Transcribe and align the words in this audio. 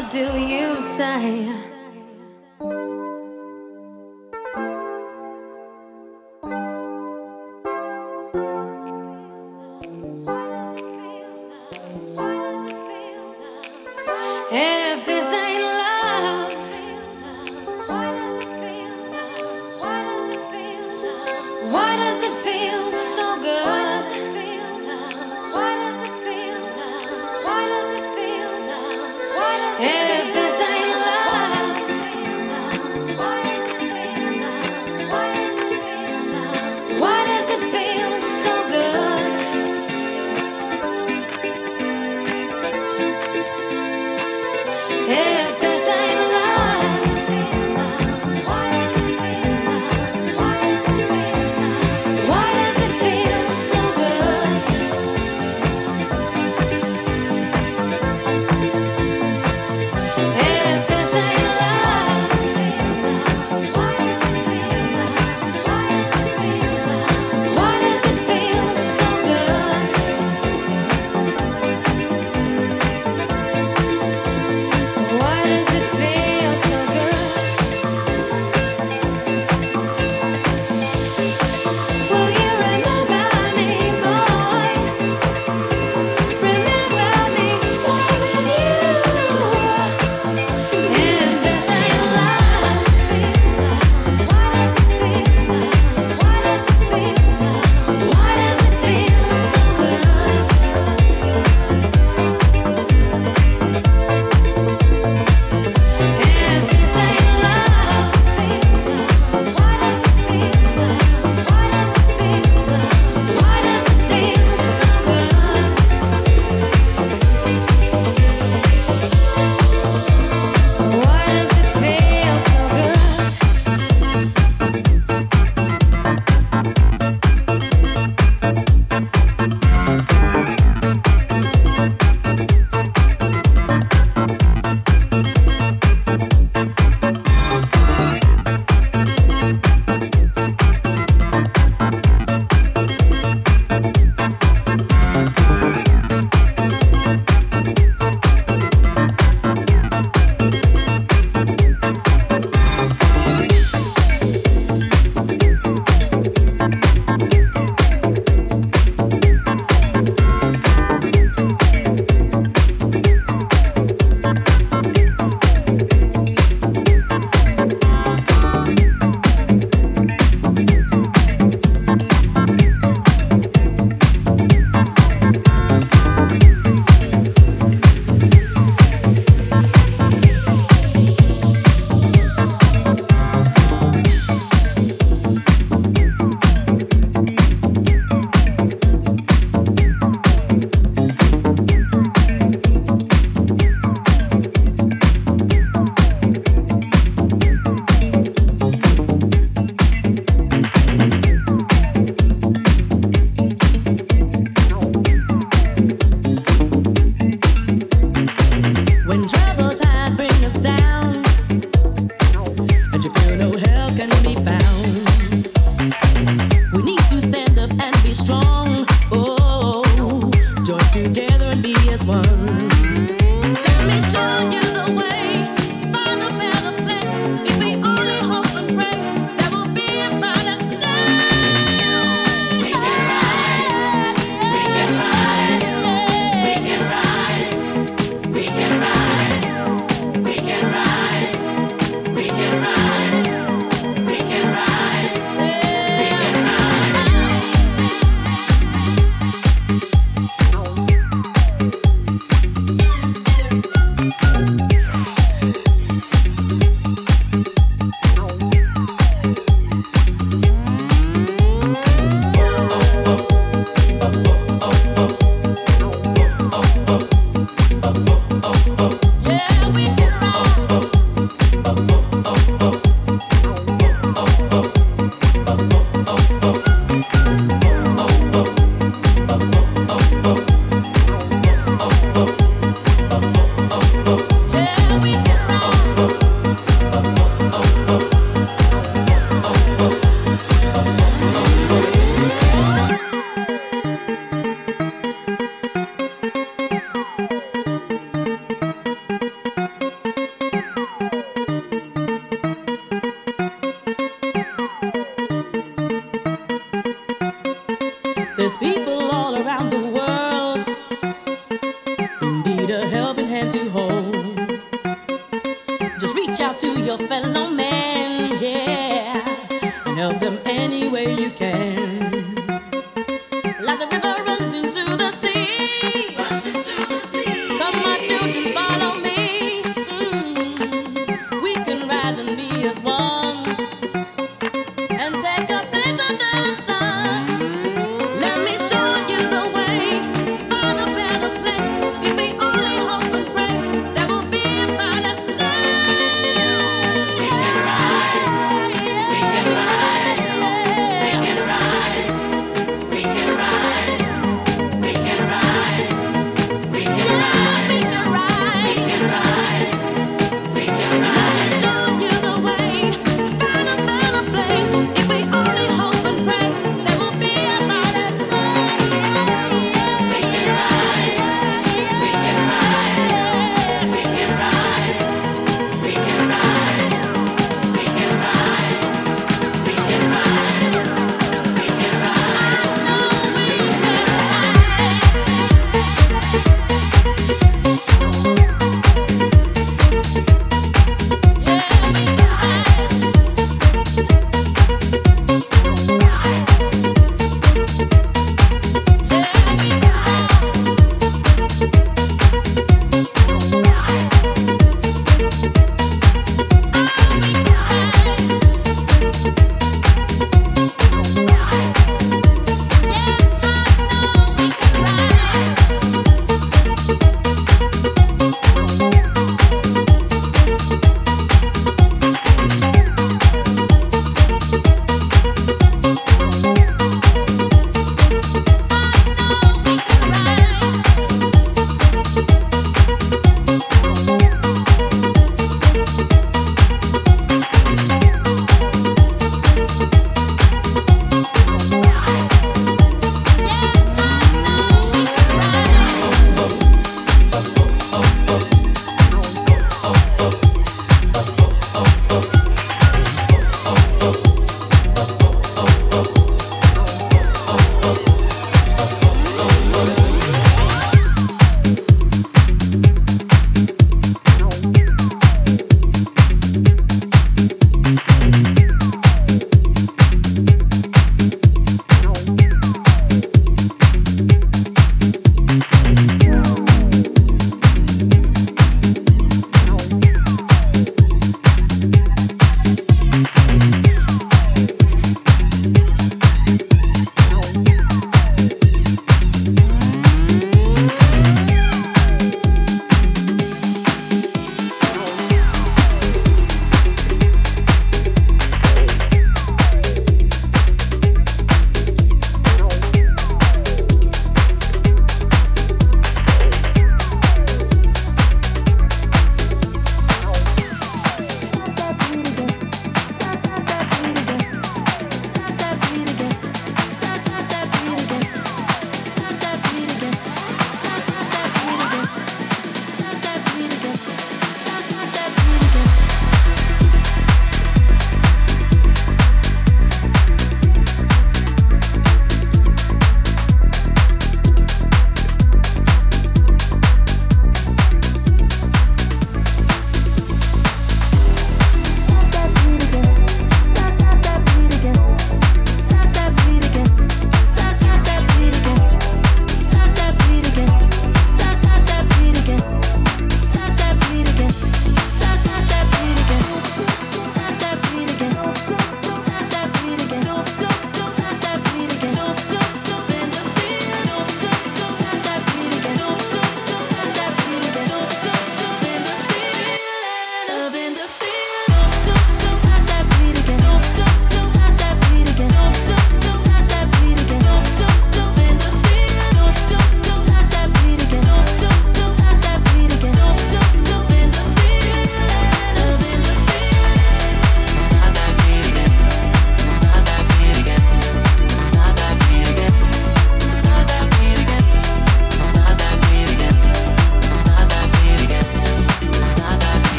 what 0.00 0.12
do 0.12 0.38
you 0.38 0.80
say? 0.80 1.77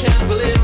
can't 0.00 0.28
believe 0.28 0.59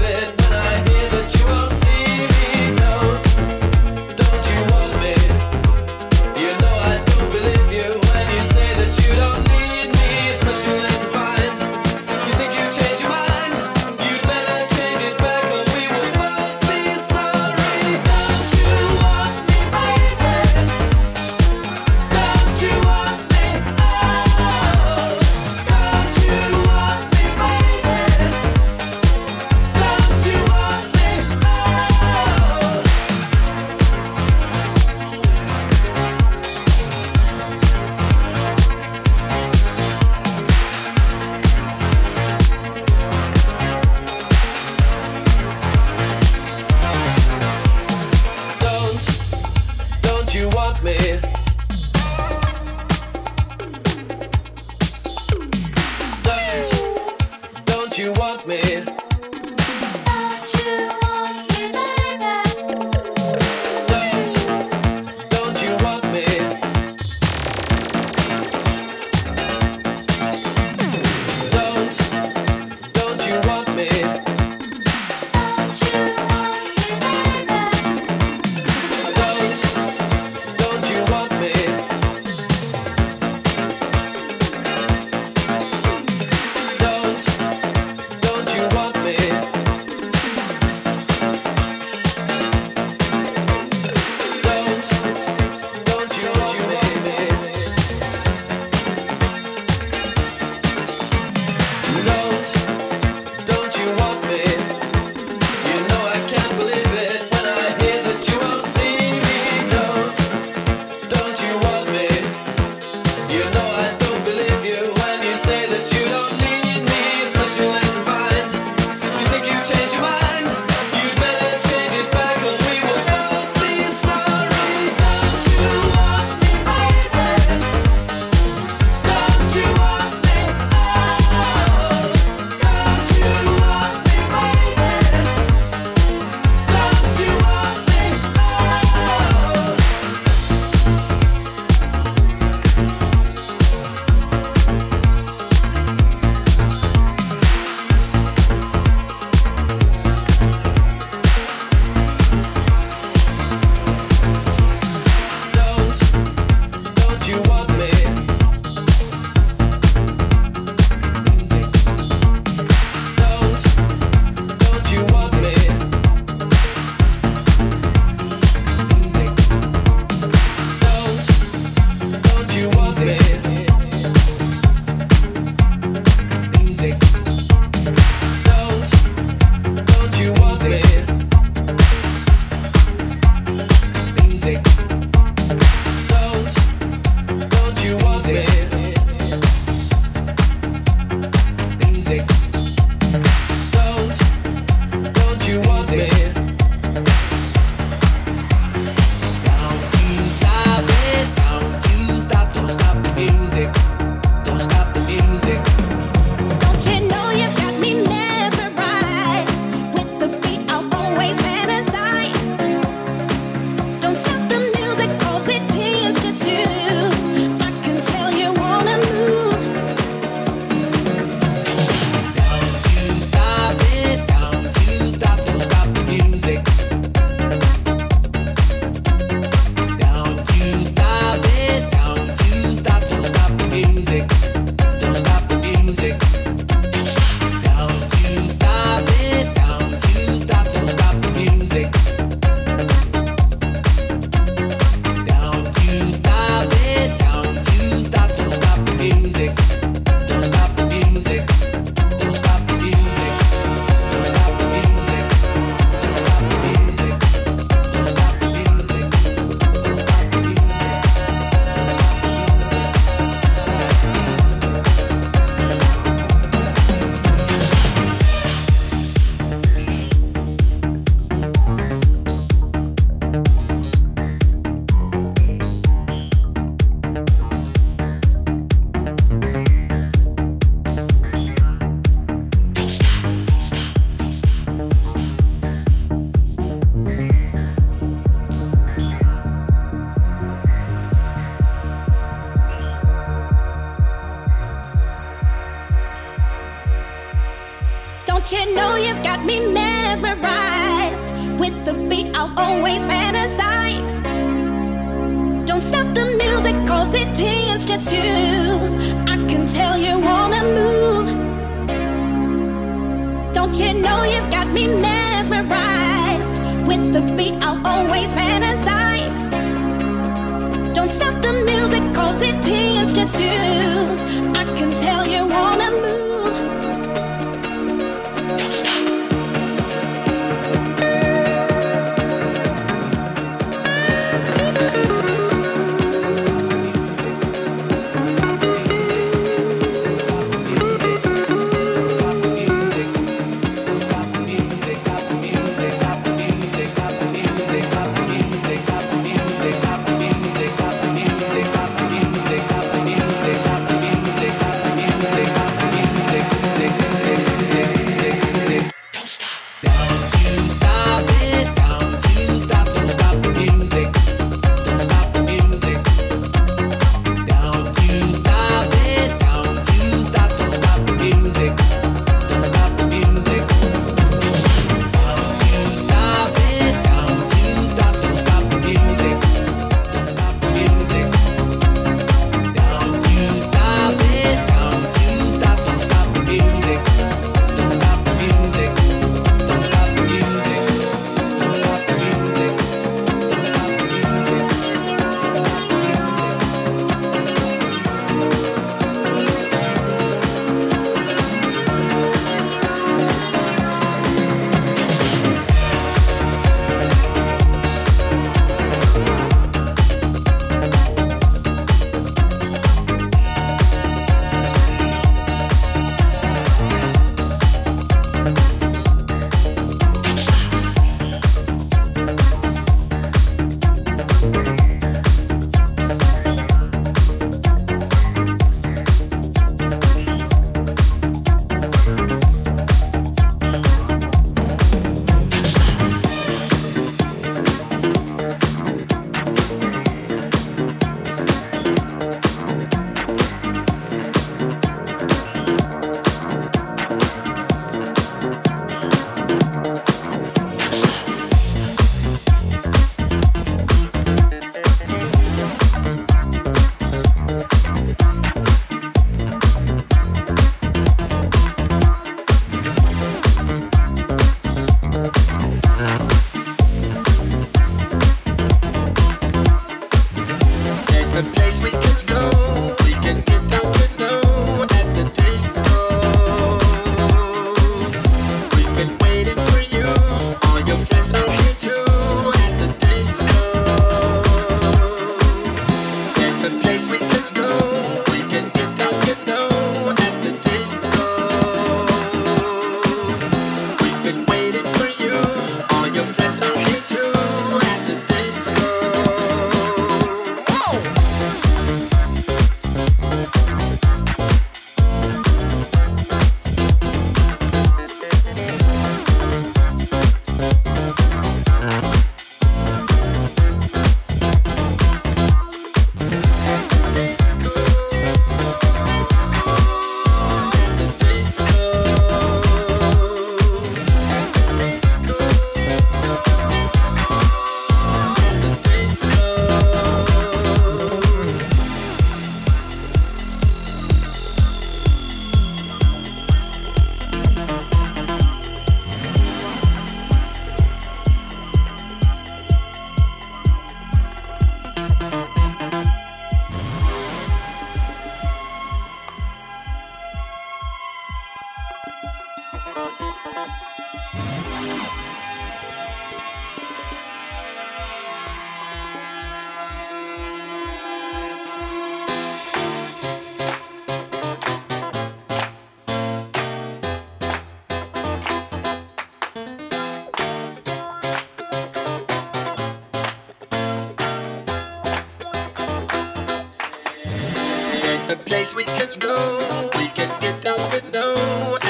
a 578.31 578.37
place 578.37 578.74
we 578.74 578.85
can 578.85 579.18
go. 579.18 579.89
We 579.99 580.09
can 580.09 580.31
get 580.41 580.62
down 580.62 580.79
below. 580.91 581.86